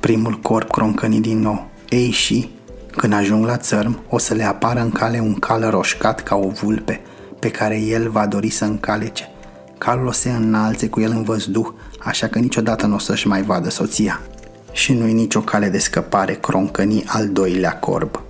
Primul 0.00 0.38
corp 0.42 0.70
croncăni 0.70 1.20
din 1.20 1.38
nou. 1.38 1.70
Ei 1.88 2.10
și, 2.10 2.50
când 2.96 3.12
ajung 3.12 3.44
la 3.44 3.56
țărm, 3.56 3.98
o 4.08 4.18
să 4.18 4.34
le 4.34 4.44
apară 4.44 4.80
în 4.80 4.90
cale 4.90 5.18
un 5.20 5.34
cal 5.34 5.70
roșcat 5.70 6.22
ca 6.22 6.36
o 6.36 6.48
vulpe, 6.48 7.00
pe 7.38 7.50
care 7.50 7.80
el 7.80 8.10
va 8.10 8.26
dori 8.26 8.50
să 8.50 8.64
încalece. 8.64 9.28
Calul 9.78 10.06
o 10.06 10.12
se 10.12 10.30
înalțe 10.30 10.88
cu 10.88 11.00
el 11.00 11.10
în 11.10 11.22
văzduh, 11.22 11.68
așa 11.98 12.26
că 12.26 12.38
niciodată 12.38 12.86
nu 12.86 12.94
o 12.94 12.98
să-și 12.98 13.26
mai 13.26 13.42
vadă 13.42 13.70
soția. 13.70 14.20
Și 14.72 14.92
nu-i 14.92 15.12
nicio 15.12 15.40
cale 15.40 15.68
de 15.68 15.78
scăpare 15.78 16.34
croncăni 16.34 17.04
al 17.06 17.28
doilea 17.28 17.78
corb. 17.78 18.22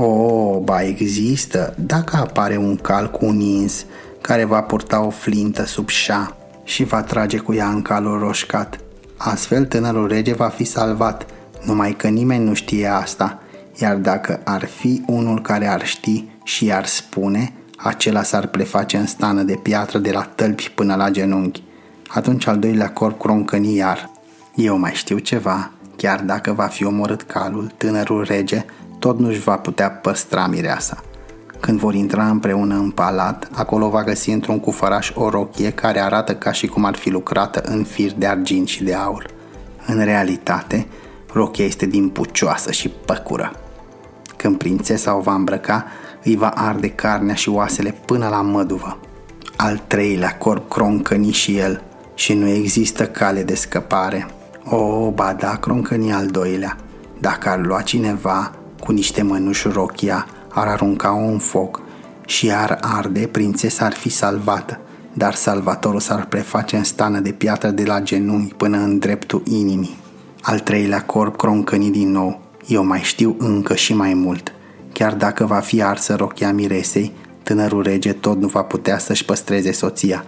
O, 0.00 0.60
ba 0.60 0.82
există, 0.82 1.74
dacă 1.78 2.16
apare 2.16 2.56
un 2.56 2.76
cal 2.76 3.10
cu 3.10 3.24
un 3.24 3.40
ins 3.40 3.84
care 4.20 4.44
va 4.44 4.62
purta 4.62 5.00
o 5.00 5.10
flintă 5.10 5.64
sub 5.64 5.88
șa 5.88 6.36
și 6.64 6.84
va 6.84 7.02
trage 7.02 7.38
cu 7.38 7.54
ea 7.54 7.68
în 7.68 7.82
calul 7.82 8.18
roșcat. 8.18 8.78
Astfel 9.16 9.64
tânărul 9.64 10.08
rege 10.08 10.34
va 10.34 10.48
fi 10.48 10.64
salvat, 10.64 11.26
numai 11.64 11.92
că 11.92 12.08
nimeni 12.08 12.44
nu 12.44 12.54
știe 12.54 12.86
asta, 12.86 13.42
iar 13.80 13.96
dacă 13.96 14.40
ar 14.44 14.64
fi 14.64 15.02
unul 15.06 15.42
care 15.42 15.66
ar 15.66 15.86
ști 15.86 16.24
și 16.44 16.72
ar 16.72 16.86
spune, 16.86 17.52
acela 17.76 18.22
s-ar 18.22 18.46
preface 18.46 18.96
în 18.96 19.06
stană 19.06 19.42
de 19.42 19.54
piatră 19.62 19.98
de 19.98 20.10
la 20.10 20.22
tălpi 20.22 20.72
până 20.74 20.94
la 20.94 21.10
genunchi. 21.10 21.62
Atunci 22.08 22.46
al 22.46 22.58
doilea 22.58 22.90
corp 22.90 23.20
croncăni 23.20 23.74
iar. 23.74 24.10
Eu 24.54 24.78
mai 24.78 24.92
știu 24.94 25.18
ceva, 25.18 25.70
chiar 25.96 26.20
dacă 26.20 26.52
va 26.52 26.66
fi 26.66 26.84
omorât 26.84 27.22
calul, 27.22 27.72
tânărul 27.76 28.24
rege 28.24 28.64
tot 28.98 29.18
nu-și 29.18 29.40
va 29.40 29.56
putea 29.56 29.90
păstra 29.90 30.46
mireasa. 30.46 31.02
Când 31.60 31.78
vor 31.78 31.94
intra 31.94 32.28
împreună 32.28 32.74
în 32.74 32.90
palat, 32.90 33.48
acolo 33.54 33.88
va 33.88 34.04
găsi 34.04 34.30
într-un 34.30 34.60
cufăraș 34.60 35.12
o 35.14 35.28
rochie 35.28 35.70
care 35.70 36.00
arată 36.00 36.34
ca 36.34 36.52
și 36.52 36.66
cum 36.66 36.84
ar 36.84 36.94
fi 36.94 37.10
lucrată 37.10 37.60
în 37.64 37.84
fir 37.84 38.12
de 38.12 38.26
argint 38.26 38.68
și 38.68 38.84
de 38.84 38.94
aur. 38.94 39.26
În 39.86 40.04
realitate, 40.04 40.86
rochia 41.32 41.64
este 41.64 41.86
din 41.86 42.08
pucioasă 42.08 42.72
și 42.72 42.88
păcură. 42.88 43.52
Când 44.36 44.58
prințesa 44.58 45.16
o 45.16 45.20
va 45.20 45.34
îmbrăca, 45.34 45.84
îi 46.24 46.36
va 46.36 46.48
arde 46.48 46.88
carnea 46.88 47.34
și 47.34 47.48
oasele 47.48 47.94
până 48.04 48.28
la 48.28 48.40
măduvă. 48.40 48.98
Al 49.56 49.82
treilea 49.86 50.36
corp 50.36 50.70
croncăni 50.70 51.32
și 51.32 51.56
el 51.56 51.82
și 52.14 52.34
nu 52.34 52.48
există 52.48 53.06
cale 53.06 53.42
de 53.42 53.54
scăpare. 53.54 54.26
O, 54.64 55.10
ba 55.10 55.32
da, 55.32 55.56
croncăni 55.56 56.12
al 56.12 56.26
doilea. 56.26 56.76
Dacă 57.20 57.48
ar 57.48 57.58
lua 57.58 57.80
cineva 57.80 58.52
cu 58.80 58.92
niște 58.92 59.22
mănuși 59.22 59.68
rochia, 59.68 60.26
ar 60.48 60.66
arunca-o 60.66 61.24
în 61.24 61.38
foc 61.38 61.80
și 62.26 62.50
ar 62.52 62.78
arde, 62.80 63.26
prințesa 63.26 63.84
ar 63.84 63.94
fi 63.94 64.08
salvată, 64.08 64.80
dar 65.12 65.34
salvatorul 65.34 66.00
s-ar 66.00 66.26
preface 66.26 66.76
în 66.76 66.84
stană 66.84 67.20
de 67.20 67.32
piatră 67.32 67.68
de 67.68 67.84
la 67.84 68.00
genunchi 68.00 68.54
până 68.54 68.76
în 68.76 68.98
dreptul 68.98 69.42
inimii. 69.44 69.98
Al 70.42 70.60
treilea 70.60 71.02
corp 71.02 71.36
croncăni 71.36 71.90
din 71.90 72.10
nou. 72.10 72.40
Eu 72.66 72.84
mai 72.84 73.00
știu 73.00 73.36
încă 73.38 73.74
și 73.74 73.94
mai 73.94 74.14
mult. 74.14 74.52
Chiar 74.92 75.14
dacă 75.14 75.44
va 75.44 75.58
fi 75.58 75.82
arsă 75.82 76.14
rochia 76.14 76.52
miresei, 76.52 77.12
tânărul 77.42 77.82
rege 77.82 78.12
tot 78.12 78.40
nu 78.40 78.46
va 78.46 78.62
putea 78.62 78.98
să-și 78.98 79.24
păstreze 79.24 79.72
soția. 79.72 80.24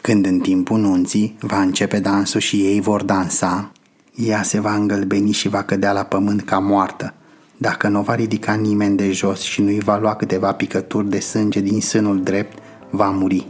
Când 0.00 0.26
în 0.26 0.38
timpul 0.38 0.78
nunții 0.78 1.36
va 1.40 1.60
începe 1.60 1.98
dansul 1.98 2.40
și 2.40 2.56
ei 2.56 2.80
vor 2.80 3.02
dansa, 3.02 3.70
ea 4.14 4.42
se 4.42 4.60
va 4.60 4.74
îngălbeni 4.74 5.32
și 5.32 5.48
va 5.48 5.62
cădea 5.62 5.92
la 5.92 6.02
pământ 6.02 6.42
ca 6.42 6.58
moartă. 6.58 7.14
Dacă 7.62 7.88
nu 7.88 8.02
va 8.02 8.14
ridica 8.14 8.54
nimeni 8.54 8.96
de 8.96 9.10
jos 9.10 9.40
și 9.40 9.60
nu-i 9.60 9.80
va 9.80 9.98
lua 9.98 10.14
câteva 10.14 10.52
picături 10.52 11.10
de 11.10 11.20
sânge 11.20 11.60
din 11.60 11.80
sânul 11.80 12.22
drept, 12.22 12.58
va 12.90 13.10
muri. 13.10 13.46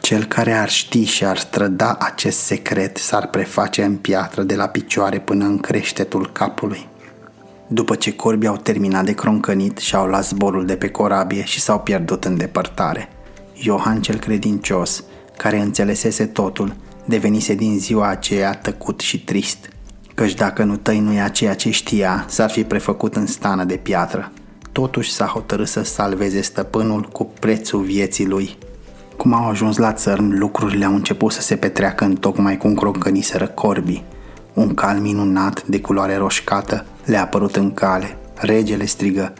Cel 0.00 0.24
care 0.24 0.52
ar 0.52 0.68
ști 0.68 1.04
și 1.04 1.24
ar 1.24 1.38
străda 1.38 1.96
acest 2.00 2.38
secret 2.38 2.96
s-ar 2.96 3.26
preface 3.26 3.84
în 3.84 3.96
piatră 3.96 4.42
de 4.42 4.54
la 4.54 4.66
picioare 4.66 5.20
până 5.20 5.44
în 5.44 5.58
creștetul 5.58 6.30
capului. 6.32 6.86
După 7.66 7.94
ce 7.94 8.14
corbii 8.16 8.48
au 8.48 8.56
terminat 8.56 9.04
de 9.04 9.12
croncănit 9.12 9.78
și-au 9.78 10.06
luat 10.06 10.24
zborul 10.24 10.66
de 10.66 10.76
pe 10.76 10.88
corabie 10.88 11.44
și 11.44 11.60
s-au 11.60 11.80
pierdut 11.80 12.24
în 12.24 12.36
depărtare. 12.36 13.08
Iohan 13.54 14.00
cel 14.00 14.16
credincios, 14.18 15.04
care 15.36 15.60
înțelesese 15.60 16.26
totul, 16.26 16.74
devenise 17.04 17.54
din 17.54 17.78
ziua 17.78 18.08
aceea 18.08 18.54
tăcut 18.54 19.00
și 19.00 19.24
trist, 19.24 19.68
căci 20.14 20.34
dacă 20.34 20.62
nu 20.64 20.76
tăinuia 20.76 21.28
ceea 21.28 21.54
ce 21.54 21.70
știa, 21.70 22.24
s-ar 22.28 22.50
fi 22.50 22.64
prefăcut 22.64 23.16
în 23.16 23.26
stană 23.26 23.64
de 23.64 23.76
piatră. 23.76 24.32
Totuși 24.72 25.12
s-a 25.12 25.26
hotărât 25.26 25.68
să 25.68 25.82
salveze 25.82 26.40
stăpânul 26.40 27.02
cu 27.02 27.24
prețul 27.40 27.80
vieții 27.80 28.26
lui. 28.26 28.58
Cum 29.16 29.32
au 29.32 29.48
ajuns 29.48 29.76
la 29.76 29.92
țărm, 29.92 30.38
lucrurile 30.38 30.84
au 30.84 30.94
început 30.94 31.32
să 31.32 31.40
se 31.40 31.56
petreacă 31.56 32.04
în 32.04 32.14
tocmai 32.14 32.56
cum 32.56 32.74
croncăniseră 32.74 33.46
corbii. 33.46 34.04
Un 34.52 34.74
cal 34.74 34.98
minunat 34.98 35.62
de 35.66 35.80
culoare 35.80 36.16
roșcată 36.16 36.84
le-a 37.04 37.22
apărut 37.22 37.56
în 37.56 37.74
cale. 37.74 38.16
Regele 38.34 38.84
strigă, 38.84 39.32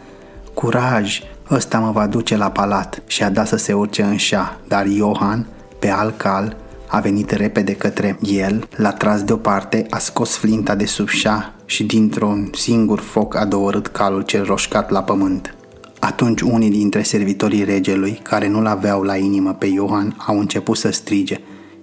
Curaj, 0.54 1.20
ăsta 1.50 1.78
mă 1.78 1.90
va 1.90 2.06
duce 2.06 2.36
la 2.36 2.50
palat 2.50 3.02
și 3.06 3.22
a 3.22 3.30
dat 3.30 3.46
să 3.46 3.56
se 3.56 3.72
urce 3.72 4.02
în 4.02 4.16
șa, 4.16 4.60
dar 4.68 4.86
Iohan, 4.86 5.46
pe 5.78 5.90
al 5.90 6.14
cal, 6.16 6.56
a 6.94 7.00
venit 7.00 7.30
repede 7.30 7.72
către 7.72 8.18
el, 8.22 8.68
l-a 8.76 8.92
tras 8.92 9.22
deoparte, 9.22 9.86
a 9.90 9.98
scos 9.98 10.36
flinta 10.36 10.74
de 10.74 10.84
sub 10.84 11.08
șa 11.08 11.54
și 11.64 11.84
dintr-un 11.84 12.50
singur 12.52 13.00
foc 13.00 13.36
a 13.36 13.44
doorât 13.44 13.86
calul 13.86 14.22
cel 14.22 14.44
roșcat 14.44 14.90
la 14.90 15.02
pământ. 15.02 15.54
Atunci 15.98 16.40
unii 16.40 16.70
dintre 16.70 17.02
servitorii 17.02 17.64
regelui, 17.64 18.20
care 18.22 18.48
nu-l 18.48 18.66
aveau 18.66 19.02
la 19.02 19.16
inimă 19.16 19.52
pe 19.52 19.66
Iohan, 19.66 20.16
au 20.26 20.38
început 20.38 20.76
să 20.76 20.90
strige 20.90 21.40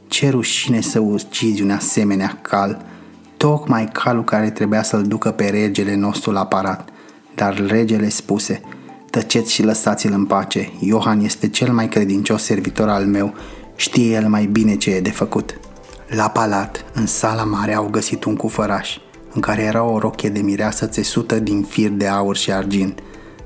Ce 0.07 0.29
rușine 0.29 0.81
să 0.81 0.99
ucizi 0.99 1.61
un 1.61 1.71
asemenea 1.71 2.39
cal 2.41 2.85
tocmai 3.37 3.89
calul 3.93 4.23
care 4.23 4.49
trebuia 4.49 4.83
să-l 4.83 5.03
ducă 5.03 5.31
pe 5.31 5.45
regele 5.45 5.95
nostru 5.95 6.31
la 6.31 6.45
parat. 6.45 6.89
Dar 7.35 7.65
regele 7.67 8.09
spuse, 8.09 8.61
tăceți 9.09 9.53
și 9.53 9.63
lăsați-l 9.63 10.13
în 10.13 10.25
pace, 10.25 10.71
Iohan 10.79 11.19
este 11.19 11.49
cel 11.49 11.73
mai 11.73 11.87
credincios 11.87 12.43
servitor 12.43 12.89
al 12.89 13.05
meu, 13.05 13.33
știe 13.81 14.15
el 14.15 14.27
mai 14.27 14.45
bine 14.45 14.75
ce 14.75 14.95
e 14.95 15.01
de 15.01 15.11
făcut. 15.11 15.59
La 16.07 16.29
palat, 16.29 16.85
în 16.93 17.05
sala 17.05 17.43
mare, 17.43 17.73
au 17.73 17.87
găsit 17.91 18.23
un 18.23 18.35
cufăraș, 18.35 18.97
în 19.33 19.41
care 19.41 19.61
era 19.61 19.83
o 19.83 19.99
rochie 19.99 20.29
de 20.29 20.39
mireasă 20.39 20.85
țesută 20.85 21.39
din 21.39 21.63
fir 21.63 21.89
de 21.89 22.07
aur 22.07 22.35
și 22.35 22.51
argint. 22.51 22.99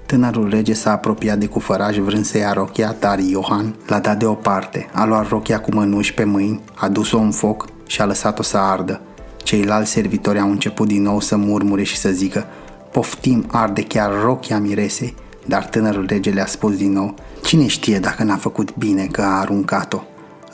Tânărul 0.05 0.49
rege 0.49 0.73
s-a 0.73 0.91
apropiat 0.91 1.37
de 1.37 1.45
cufăraș 1.45 1.97
vrând 1.97 2.25
să 2.25 2.37
ia 2.37 2.53
rochia, 2.53 2.95
dar 2.99 3.19
Iohan 3.19 3.75
l-a 3.87 3.99
dat 3.99 4.17
deoparte, 4.17 4.89
a 4.93 5.05
luat 5.05 5.27
rochia 5.27 5.59
cu 5.59 5.73
mănuși 5.73 6.13
pe 6.13 6.23
mâini, 6.23 6.61
a 6.75 6.87
dus-o 6.87 7.17
în 7.17 7.31
foc 7.31 7.65
și 7.87 8.01
a 8.01 8.05
lăsat-o 8.05 8.43
să 8.43 8.57
ardă. 8.57 9.01
Ceilalți 9.43 9.91
servitori 9.91 10.39
au 10.39 10.49
început 10.49 10.87
din 10.87 11.01
nou 11.01 11.19
să 11.19 11.35
murmure 11.35 11.83
și 11.83 11.97
să 11.97 12.09
zică 12.09 12.45
Poftim, 12.91 13.45
arde 13.51 13.83
chiar 13.83 14.11
rochia 14.23 14.59
miresei, 14.59 15.15
dar 15.45 15.65
tânărul 15.65 16.05
rege 16.07 16.29
le-a 16.29 16.45
spus 16.45 16.77
din 16.77 16.91
nou 16.91 17.15
Cine 17.43 17.67
știe 17.67 17.99
dacă 17.99 18.23
n-a 18.23 18.37
făcut 18.37 18.75
bine 18.75 19.05
că 19.05 19.21
a 19.21 19.39
aruncat-o? 19.39 20.03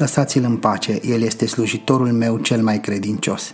Lăsați-l 0.01 0.43
în 0.43 0.57
pace, 0.57 0.99
el 1.03 1.21
este 1.21 1.45
slujitorul 1.45 2.11
meu 2.11 2.37
cel 2.37 2.61
mai 2.61 2.79
credincios. 2.79 3.53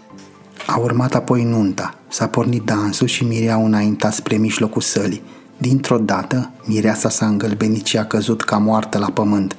A 0.67 0.77
urmat 0.77 1.15
apoi 1.15 1.43
nunta, 1.43 1.99
s-a 2.09 2.27
pornit 2.27 2.61
dansul 2.61 3.07
și 3.07 3.23
Mirea 3.23 3.55
înaintat 3.55 4.13
spre 4.13 4.35
mijlocul 4.35 4.81
sălii. 4.81 5.21
Dintr-o 5.57 5.97
dată, 5.97 6.51
Mireasa 6.65 7.09
s-a 7.09 7.25
îngălbenit 7.25 7.85
și 7.85 7.97
a 7.97 8.05
căzut 8.05 8.43
ca 8.43 8.57
moartă 8.57 8.97
la 8.97 9.09
pământ. 9.09 9.55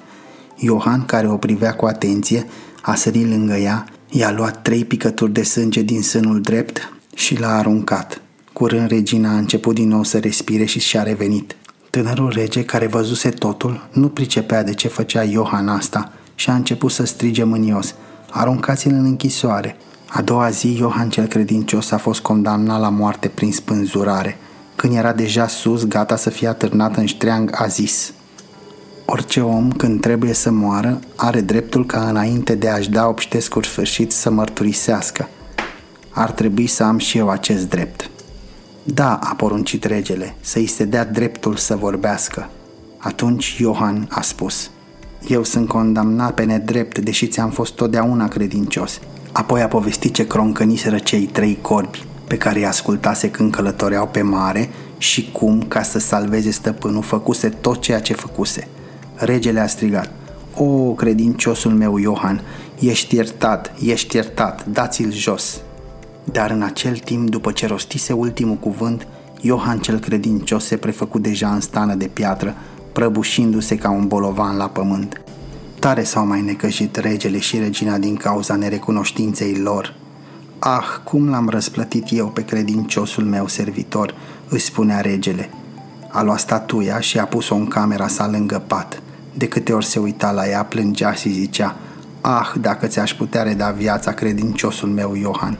Iohan, 0.57 1.05
care 1.05 1.29
o 1.29 1.37
privea 1.37 1.75
cu 1.75 1.87
atenție, 1.87 2.47
a 2.83 2.95
sărit 2.95 3.29
lângă 3.29 3.55
ea 3.57 3.85
I-a 4.11 4.33
luat 4.33 4.63
trei 4.63 4.85
picături 4.85 5.33
de 5.33 5.43
sânge 5.43 5.83
din 5.83 6.03
sânul 6.03 6.41
drept 6.41 6.93
și 7.15 7.41
l-a 7.41 7.57
aruncat. 7.57 8.21
Curând 8.53 8.89
regina 8.89 9.31
a 9.31 9.39
început 9.39 9.75
din 9.75 9.89
nou 9.89 10.05
să 10.05 10.19
respire 10.19 10.65
și 10.65 10.81
și-a 10.81 11.03
revenit. 11.03 11.57
Tânărul 11.91 12.33
rege, 12.35 12.65
care 12.65 12.87
văzuse 12.87 13.29
totul, 13.29 13.89
nu 13.93 14.09
pricepea 14.09 14.63
de 14.63 14.75
ce 14.75 14.89
făcea 14.89 15.23
Iohan 15.23 15.69
asta 15.69 16.13
și 16.39 16.51
a 16.51 16.55
început 16.55 16.91
să 16.91 17.05
strige 17.05 17.45
mânios. 17.45 17.95
Aruncați-l 18.31 18.93
în 18.93 19.05
închisoare. 19.05 19.77
A 20.09 20.23
doua 20.23 20.51
zi, 20.51 20.77
Iohan 20.79 21.11
cel 21.11 21.27
credincios 21.27 21.91
a 21.91 21.99
fost 21.99 22.21
condamnat 22.21 22.81
la 22.81 22.89
moarte 22.89 23.29
prin 23.29 23.53
spânzurare. 23.53 24.39
Când 24.77 24.95
era 24.95 25.13
deja 25.13 25.47
sus, 25.47 25.87
gata 25.87 26.17
să 26.17 26.31
fie 26.31 26.49
atârnat 26.49 26.97
în 26.97 27.07
ștreang, 27.07 27.51
a 27.55 27.67
zis– 27.67 28.13
Orice 29.11 29.41
om, 29.41 29.73
când 29.73 30.01
trebuie 30.01 30.33
să 30.33 30.51
moară, 30.51 31.01
are 31.17 31.41
dreptul 31.41 31.87
ca 31.87 32.09
înainte 32.09 32.55
de 32.55 32.69
a-și 32.69 32.91
da 32.91 33.07
obștescul 33.07 33.63
sfârșit 33.63 34.13
să 34.13 34.31
mărturisească. 34.31 35.29
Ar 36.11 36.31
trebui 36.31 36.67
să 36.67 36.83
am 36.83 36.99
și 36.99 37.19
eu 37.19 37.29
acest 37.29 37.69
drept. 37.69 38.11
Da, 38.83 39.15
a 39.15 39.35
poruncit 39.35 39.85
regele, 39.85 40.35
să-i 40.41 40.67
se 40.67 40.85
dea 40.85 41.05
dreptul 41.05 41.57
să 41.57 41.77
vorbească. 41.77 42.51
Atunci 42.99 43.57
Iohan 43.59 44.09
a 44.11 44.21
spus, 44.21 44.71
Eu 45.27 45.43
sunt 45.43 45.69
condamnat 45.69 46.35
pe 46.35 46.45
nedrept, 46.45 46.99
deși 46.99 47.27
ți-am 47.27 47.51
fost 47.51 47.75
totdeauna 47.75 48.29
credincios. 48.29 49.01
Apoi 49.33 49.63
a 49.63 49.69
povestit 49.69 50.15
ce 50.15 50.27
croncăniseră 50.27 50.99
cei 50.99 51.27
trei 51.27 51.59
corbi 51.61 52.05
pe 52.27 52.37
care 52.37 52.59
îi 52.59 52.67
ascultase 52.67 53.31
când 53.31 53.53
călătoreau 53.53 54.07
pe 54.07 54.23
mare 54.23 54.71
și 54.99 55.31
cum, 55.33 55.63
ca 55.69 55.83
să 55.83 55.99
salveze 55.99 56.51
stăpânul, 56.51 57.03
făcuse 57.03 57.49
tot 57.49 57.81
ceea 57.81 58.01
ce 58.01 58.13
făcuse– 58.13 58.69
Regele 59.19 59.61
a 59.61 59.67
strigat, 59.67 60.11
O, 60.55 60.93
credinciosul 60.93 61.73
meu 61.73 61.97
Iohan, 61.97 62.41
ești 62.79 63.15
iertat, 63.15 63.73
ești 63.81 64.17
iertat, 64.17 64.67
dați-l 64.67 65.13
jos. 65.13 65.61
Dar 66.25 66.51
în 66.51 66.63
acel 66.63 66.97
timp, 66.97 67.31
după 67.31 67.53
ce 67.53 67.67
rostise 67.67 68.13
ultimul 68.13 68.57
cuvânt, 68.57 69.07
Iohan 69.41 69.79
cel 69.79 69.99
credincios 69.99 70.65
se 70.65 70.77
prefăcu 70.77 71.19
deja 71.19 71.49
în 71.53 71.61
stană 71.61 71.95
de 71.95 72.07
piatră, 72.07 72.55
prăbușindu-se 72.99 73.77
ca 73.77 73.91
un 73.91 74.07
bolovan 74.07 74.57
la 74.57 74.69
pământ. 74.69 75.23
Tare 75.79 76.03
s-au 76.03 76.27
mai 76.27 76.41
necăjit 76.41 76.97
regele 76.97 77.39
și 77.39 77.59
regina 77.59 77.99
din 77.99 78.17
cauza 78.17 78.57
nerecunoștinței 78.57 79.55
lor. 79.55 79.95
Ah, 80.59 80.87
cum 81.05 81.31
l-am 81.31 81.49
răsplătit 81.49 82.05
eu 82.11 82.27
pe 82.27 82.45
credinciosul 82.45 83.25
meu 83.25 83.47
servitor, 83.47 84.15
își 84.49 84.65
spunea 84.65 85.01
regele. 85.01 85.51
A 86.09 86.23
luat 86.23 86.39
statuia 86.39 87.01
și 87.01 87.19
a 87.19 87.25
pus-o 87.25 87.55
în 87.55 87.67
camera 87.67 88.09
sa 88.09 88.29
lângă 88.29 88.63
pat. 88.67 89.03
De 89.35 89.49
câte 89.49 89.73
ori 89.73 89.87
se 89.87 89.99
uita 89.99 90.31
la 90.31 90.49
ea, 90.49 90.65
plângea 90.65 91.13
și 91.13 91.29
zicea 91.29 91.77
Ah, 92.21 92.53
dacă 92.61 92.87
ți-aș 92.87 93.15
putea 93.15 93.43
reda 93.43 93.71
viața 93.71 94.13
credinciosul 94.13 94.89
meu 94.89 95.15
Iohan. 95.15 95.59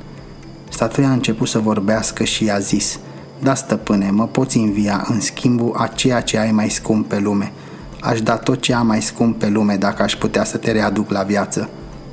Statuia 0.69 1.09
a 1.09 1.13
început 1.13 1.49
să 1.49 1.59
vorbească 1.59 2.25
și 2.25 2.45
i-a 2.45 2.59
zis 2.59 2.99
Da, 3.43 3.55
stăpâne, 3.55 4.11
mă 4.11 4.27
poți 4.27 4.57
învia 4.57 5.05
în 5.09 5.21
schimbul 5.21 5.75
a 5.77 5.87
ceea 5.87 6.21
ce 6.21 6.39
ai 6.39 6.51
mai 6.51 6.71
scump 6.71 7.09
pe 7.09 7.19
lume. 7.19 7.53
Aș 8.01 8.21
da 8.21 8.37
tot 8.37 8.61
ce 8.61 8.75
am 8.75 8.87
mai 8.87 9.03
scump 9.03 9.39
pe 9.39 9.49
lume 9.49 9.77
dacă 9.77 10.03
aș 10.03 10.17
putea 10.17 10.45
să 10.45 10.57
te 10.57 10.73
readuc 10.73 11.11
la 11.11 11.23
viață. 11.23 11.69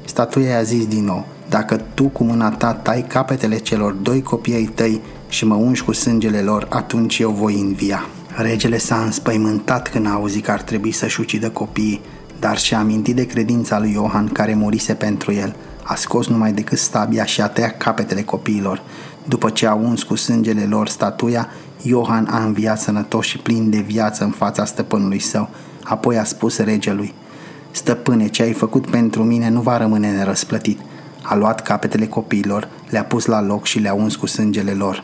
Statuia 0.06 0.50
i-a 0.50 0.62
zis 0.62 0.88
din 0.88 1.04
nou 1.04 1.26
Dacă 1.50 1.82
tu 1.94 2.04
cu 2.04 2.24
mâna 2.24 2.50
ta 2.50 2.74
tai 2.74 3.06
capetele 3.08 3.58
celor 3.58 3.92
doi 3.92 4.22
copii 4.22 4.54
ai 4.54 4.72
tăi 4.76 5.02
și 5.30 5.46
mă 5.46 5.56
ungi 5.56 5.84
cu 5.84 5.92
sângele 5.92 6.40
lor, 6.40 6.68
atunci 6.70 7.20
eu 7.20 7.32
voi 7.32 7.60
învia. 7.60 8.06
Regele 8.36 8.78
s-a 8.78 8.96
înspăimântat 8.96 9.90
când 9.90 10.08
a 10.08 10.12
auzit 10.12 10.44
că 10.44 10.52
ar 10.52 10.62
trebui 10.62 10.92
să-și 10.92 11.20
ucidă 11.20 11.50
copiii, 11.50 12.02
dar 12.40 12.58
și-a 12.58 12.80
amintit 12.80 13.16
de 13.16 13.26
credința 13.26 13.80
lui 13.80 13.92
Iohan 13.92 14.28
care 14.28 14.54
murise 14.54 14.94
pentru 14.94 15.34
el. 15.34 15.56
A 15.84 15.96
scos 15.96 16.28
numai 16.28 16.52
decât 16.52 16.78
stabia 16.78 17.26
și 17.26 17.42
a 17.42 17.48
tăiat 17.48 17.78
capetele 17.78 18.22
copiilor. 18.22 18.82
După 19.28 19.50
ce 19.50 19.68
a 19.68 19.74
uns 19.74 20.04
cu 20.04 20.16
sângele 20.16 20.66
lor 20.66 20.88
statuia, 20.88 21.50
Iohan 21.82 22.28
a 22.32 22.44
înviat 22.44 22.80
sănătos 22.80 23.26
și 23.26 23.38
plin 23.38 23.70
de 23.70 23.80
viață 23.80 24.24
în 24.24 24.32
fața 24.32 24.66
stăpânului 24.66 25.20
său. 25.20 25.50
Apoi 25.84 26.18
a 26.18 26.24
spus 26.24 26.58
regelui, 26.58 27.14
Stăpâne, 27.72 28.28
ce 28.28 28.44
ai 28.44 28.54
făcut 28.54 28.90
pentru 28.90 29.24
mine 29.24 29.50
nu 29.50 29.62
va 29.62 29.78
rămâne 29.78 30.12
nerăsplătit. 30.12 30.80
A 31.22 31.36
luat 31.36 31.62
capetele 31.62 32.08
copiilor, 32.08 32.68
le-a 32.90 33.04
pus 33.04 33.26
la 33.26 33.42
loc 33.42 33.66
și 33.66 33.80
le-a 33.80 33.94
uns 33.94 34.16
cu 34.16 34.26
sângele 34.26 34.72
lor. 34.72 35.04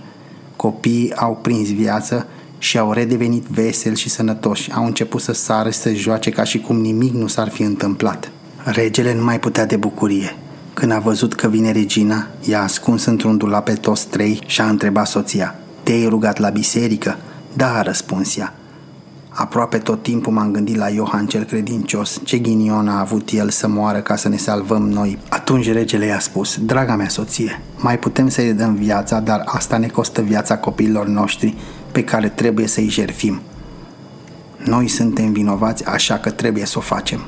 Copiii 0.56 1.16
au 1.16 1.40
prins 1.42 1.74
viață 1.74 2.28
și 2.58 2.78
au 2.78 2.92
redevenit 2.92 3.44
veseli 3.44 3.98
și 3.98 4.10
sănătoși, 4.10 4.72
au 4.72 4.86
început 4.86 5.22
să 5.22 5.34
sară 5.34 5.70
și 5.70 5.78
să 5.78 5.94
joace 5.94 6.30
ca 6.30 6.44
și 6.44 6.60
cum 6.60 6.80
nimic 6.80 7.14
nu 7.14 7.28
s-ar 7.28 7.50
fi 7.50 7.62
întâmplat. 7.62 8.32
Regele 8.64 9.14
nu 9.14 9.24
mai 9.24 9.40
putea 9.40 9.66
de 9.66 9.76
bucurie. 9.76 10.36
Când 10.82 10.94
a 10.94 11.00
văzut 11.00 11.34
că 11.34 11.48
vine 11.48 11.72
regina, 11.72 12.28
i-a 12.40 12.62
ascuns 12.62 13.06
într-un 13.06 13.38
dulap 13.38 13.66
pe 13.66 13.74
toți 13.74 14.08
trei 14.08 14.42
și 14.46 14.62
a 14.62 14.70
întrebat 14.70 15.08
soția, 15.08 15.56
Te-ai 15.84 16.08
rugat 16.08 16.38
la 16.38 16.50
biserică?" 16.50 17.18
Da, 17.54 17.78
a 17.78 17.82
răspuns 17.82 18.38
ea. 18.38 18.54
Aproape 19.30 19.78
tot 19.78 20.04
timpul 20.04 20.34
m-am 20.34 20.52
gândit 20.52 20.76
la 20.76 20.90
Iohan 20.90 21.28
cel 21.28 21.44
credincios, 21.44 22.22
ce 22.24 22.38
ghinion 22.38 22.88
a 22.88 23.00
avut 23.00 23.30
el 23.30 23.50
să 23.50 23.68
moară 23.68 24.00
ca 24.00 24.16
să 24.16 24.30
ne 24.30 24.38
salvăm 24.38 24.90
noi. 24.90 25.18
Atunci 25.30 25.72
regele 25.72 26.06
i-a 26.06 26.20
spus, 26.20 26.58
draga 26.58 26.96
mea 26.96 27.10
soție, 27.10 27.62
mai 27.78 28.00
putem 28.00 28.30
să-i 28.30 28.54
dăm 28.54 28.76
viața, 28.76 29.20
dar 29.20 29.42
asta 29.46 29.78
ne 29.78 29.88
costă 29.88 30.22
viața 30.22 30.58
copiilor 30.58 31.08
noștri 31.08 31.56
pe 31.92 32.04
care 32.04 32.30
trebuie 32.30 32.68
să-i 32.68 32.90
jerfim. 32.90 33.42
Noi 34.66 34.88
suntem 34.88 35.32
vinovați, 35.32 35.86
așa 35.86 36.18
că 36.18 36.30
trebuie 36.30 36.66
să 36.66 36.78
o 36.78 36.82
facem. 36.82 37.22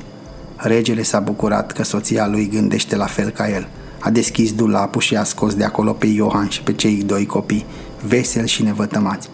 Regele 0.56 1.02
s-a 1.02 1.20
bucurat 1.20 1.72
că 1.72 1.82
soția 1.82 2.26
lui 2.26 2.48
gândește 2.48 2.96
la 2.96 3.06
fel 3.06 3.30
ca 3.30 3.48
el. 3.50 3.68
A 3.98 4.10
deschis 4.10 4.52
dulapul 4.54 5.00
și 5.00 5.16
a 5.16 5.24
scos 5.24 5.54
de 5.54 5.64
acolo 5.64 5.92
pe 5.92 6.06
Iohan 6.06 6.48
și 6.48 6.62
pe 6.62 6.72
cei 6.72 7.02
doi 7.02 7.26
copii, 7.26 7.64
veseli 8.06 8.48
și 8.48 8.62
nevătămați. 8.62 9.28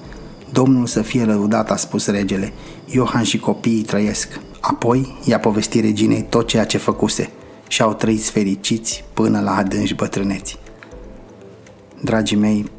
Domnul 0.53 0.87
să 0.87 1.03
fie 1.03 1.25
lăudat, 1.25 1.71
a 1.71 1.77
spus 1.77 2.07
regele. 2.07 2.53
Iohan 2.85 3.23
și 3.23 3.39
copiii 3.39 3.83
trăiesc. 3.83 4.41
Apoi 4.61 5.19
i-a 5.25 5.39
povestit 5.39 5.83
reginei 5.83 6.27
tot 6.29 6.47
ceea 6.47 6.65
ce 6.65 6.79
făcuse 6.79 7.31
și 7.69 7.83
au 7.83 7.95
trăit 7.95 8.29
fericiți 8.29 9.05
până 9.15 9.41
la 9.41 9.57
adânci 9.57 9.95
bătrâneți. 9.95 10.59
Dragii 12.01 12.37
mei, 12.37 12.71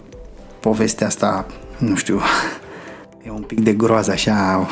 povestea 0.60 1.08
asta, 1.08 1.46
nu 1.78 1.96
știu, 1.96 2.20
e 3.26 3.30
un 3.30 3.42
pic 3.42 3.60
de 3.60 3.74
groază 3.74 4.12
așa, 4.12 4.68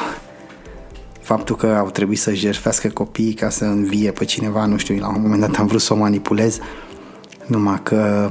faptul 1.29 1.55
că 1.55 1.67
au 1.67 1.89
trebuit 1.89 2.19
să 2.19 2.33
jertfească 2.33 2.89
copiii 2.89 3.33
ca 3.33 3.49
să 3.49 3.65
învie 3.65 4.11
pe 4.11 4.25
cineva, 4.25 4.65
nu 4.65 4.77
știu, 4.77 4.99
la 4.99 5.07
un 5.07 5.21
moment 5.21 5.41
dat 5.41 5.55
am 5.55 5.67
vrut 5.67 5.81
să 5.81 5.93
o 5.93 5.95
manipulez, 5.95 6.59
numai 7.47 7.83
că 7.83 8.29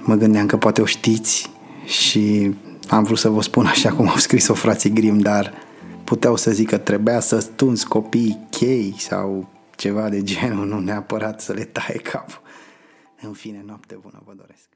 mă 0.00 0.14
gândeam 0.14 0.46
că 0.46 0.56
poate 0.56 0.80
o 0.80 0.84
știți 0.84 1.50
și 1.84 2.54
am 2.88 3.02
vrut 3.04 3.18
să 3.18 3.28
vă 3.28 3.42
spun 3.42 3.66
așa 3.66 3.92
cum 3.92 4.08
au 4.08 4.16
scris-o 4.16 4.54
frații 4.54 4.90
Grim, 4.90 5.18
dar 5.18 5.52
puteau 6.04 6.36
să 6.36 6.50
zic 6.50 6.68
că 6.68 6.78
trebuia 6.78 7.20
să 7.20 7.38
stunzi 7.38 7.86
copiii 7.86 8.46
chei 8.50 8.94
sau 8.98 9.48
ceva 9.76 10.08
de 10.08 10.22
genul, 10.22 10.66
nu 10.66 10.78
neapărat 10.78 11.40
să 11.40 11.52
le 11.52 11.64
taie 11.64 11.98
capul. 11.98 12.40
În 13.20 13.32
fine, 13.32 13.62
noapte 13.66 13.98
bună 14.02 14.22
vă 14.24 14.32
doresc. 14.36 14.68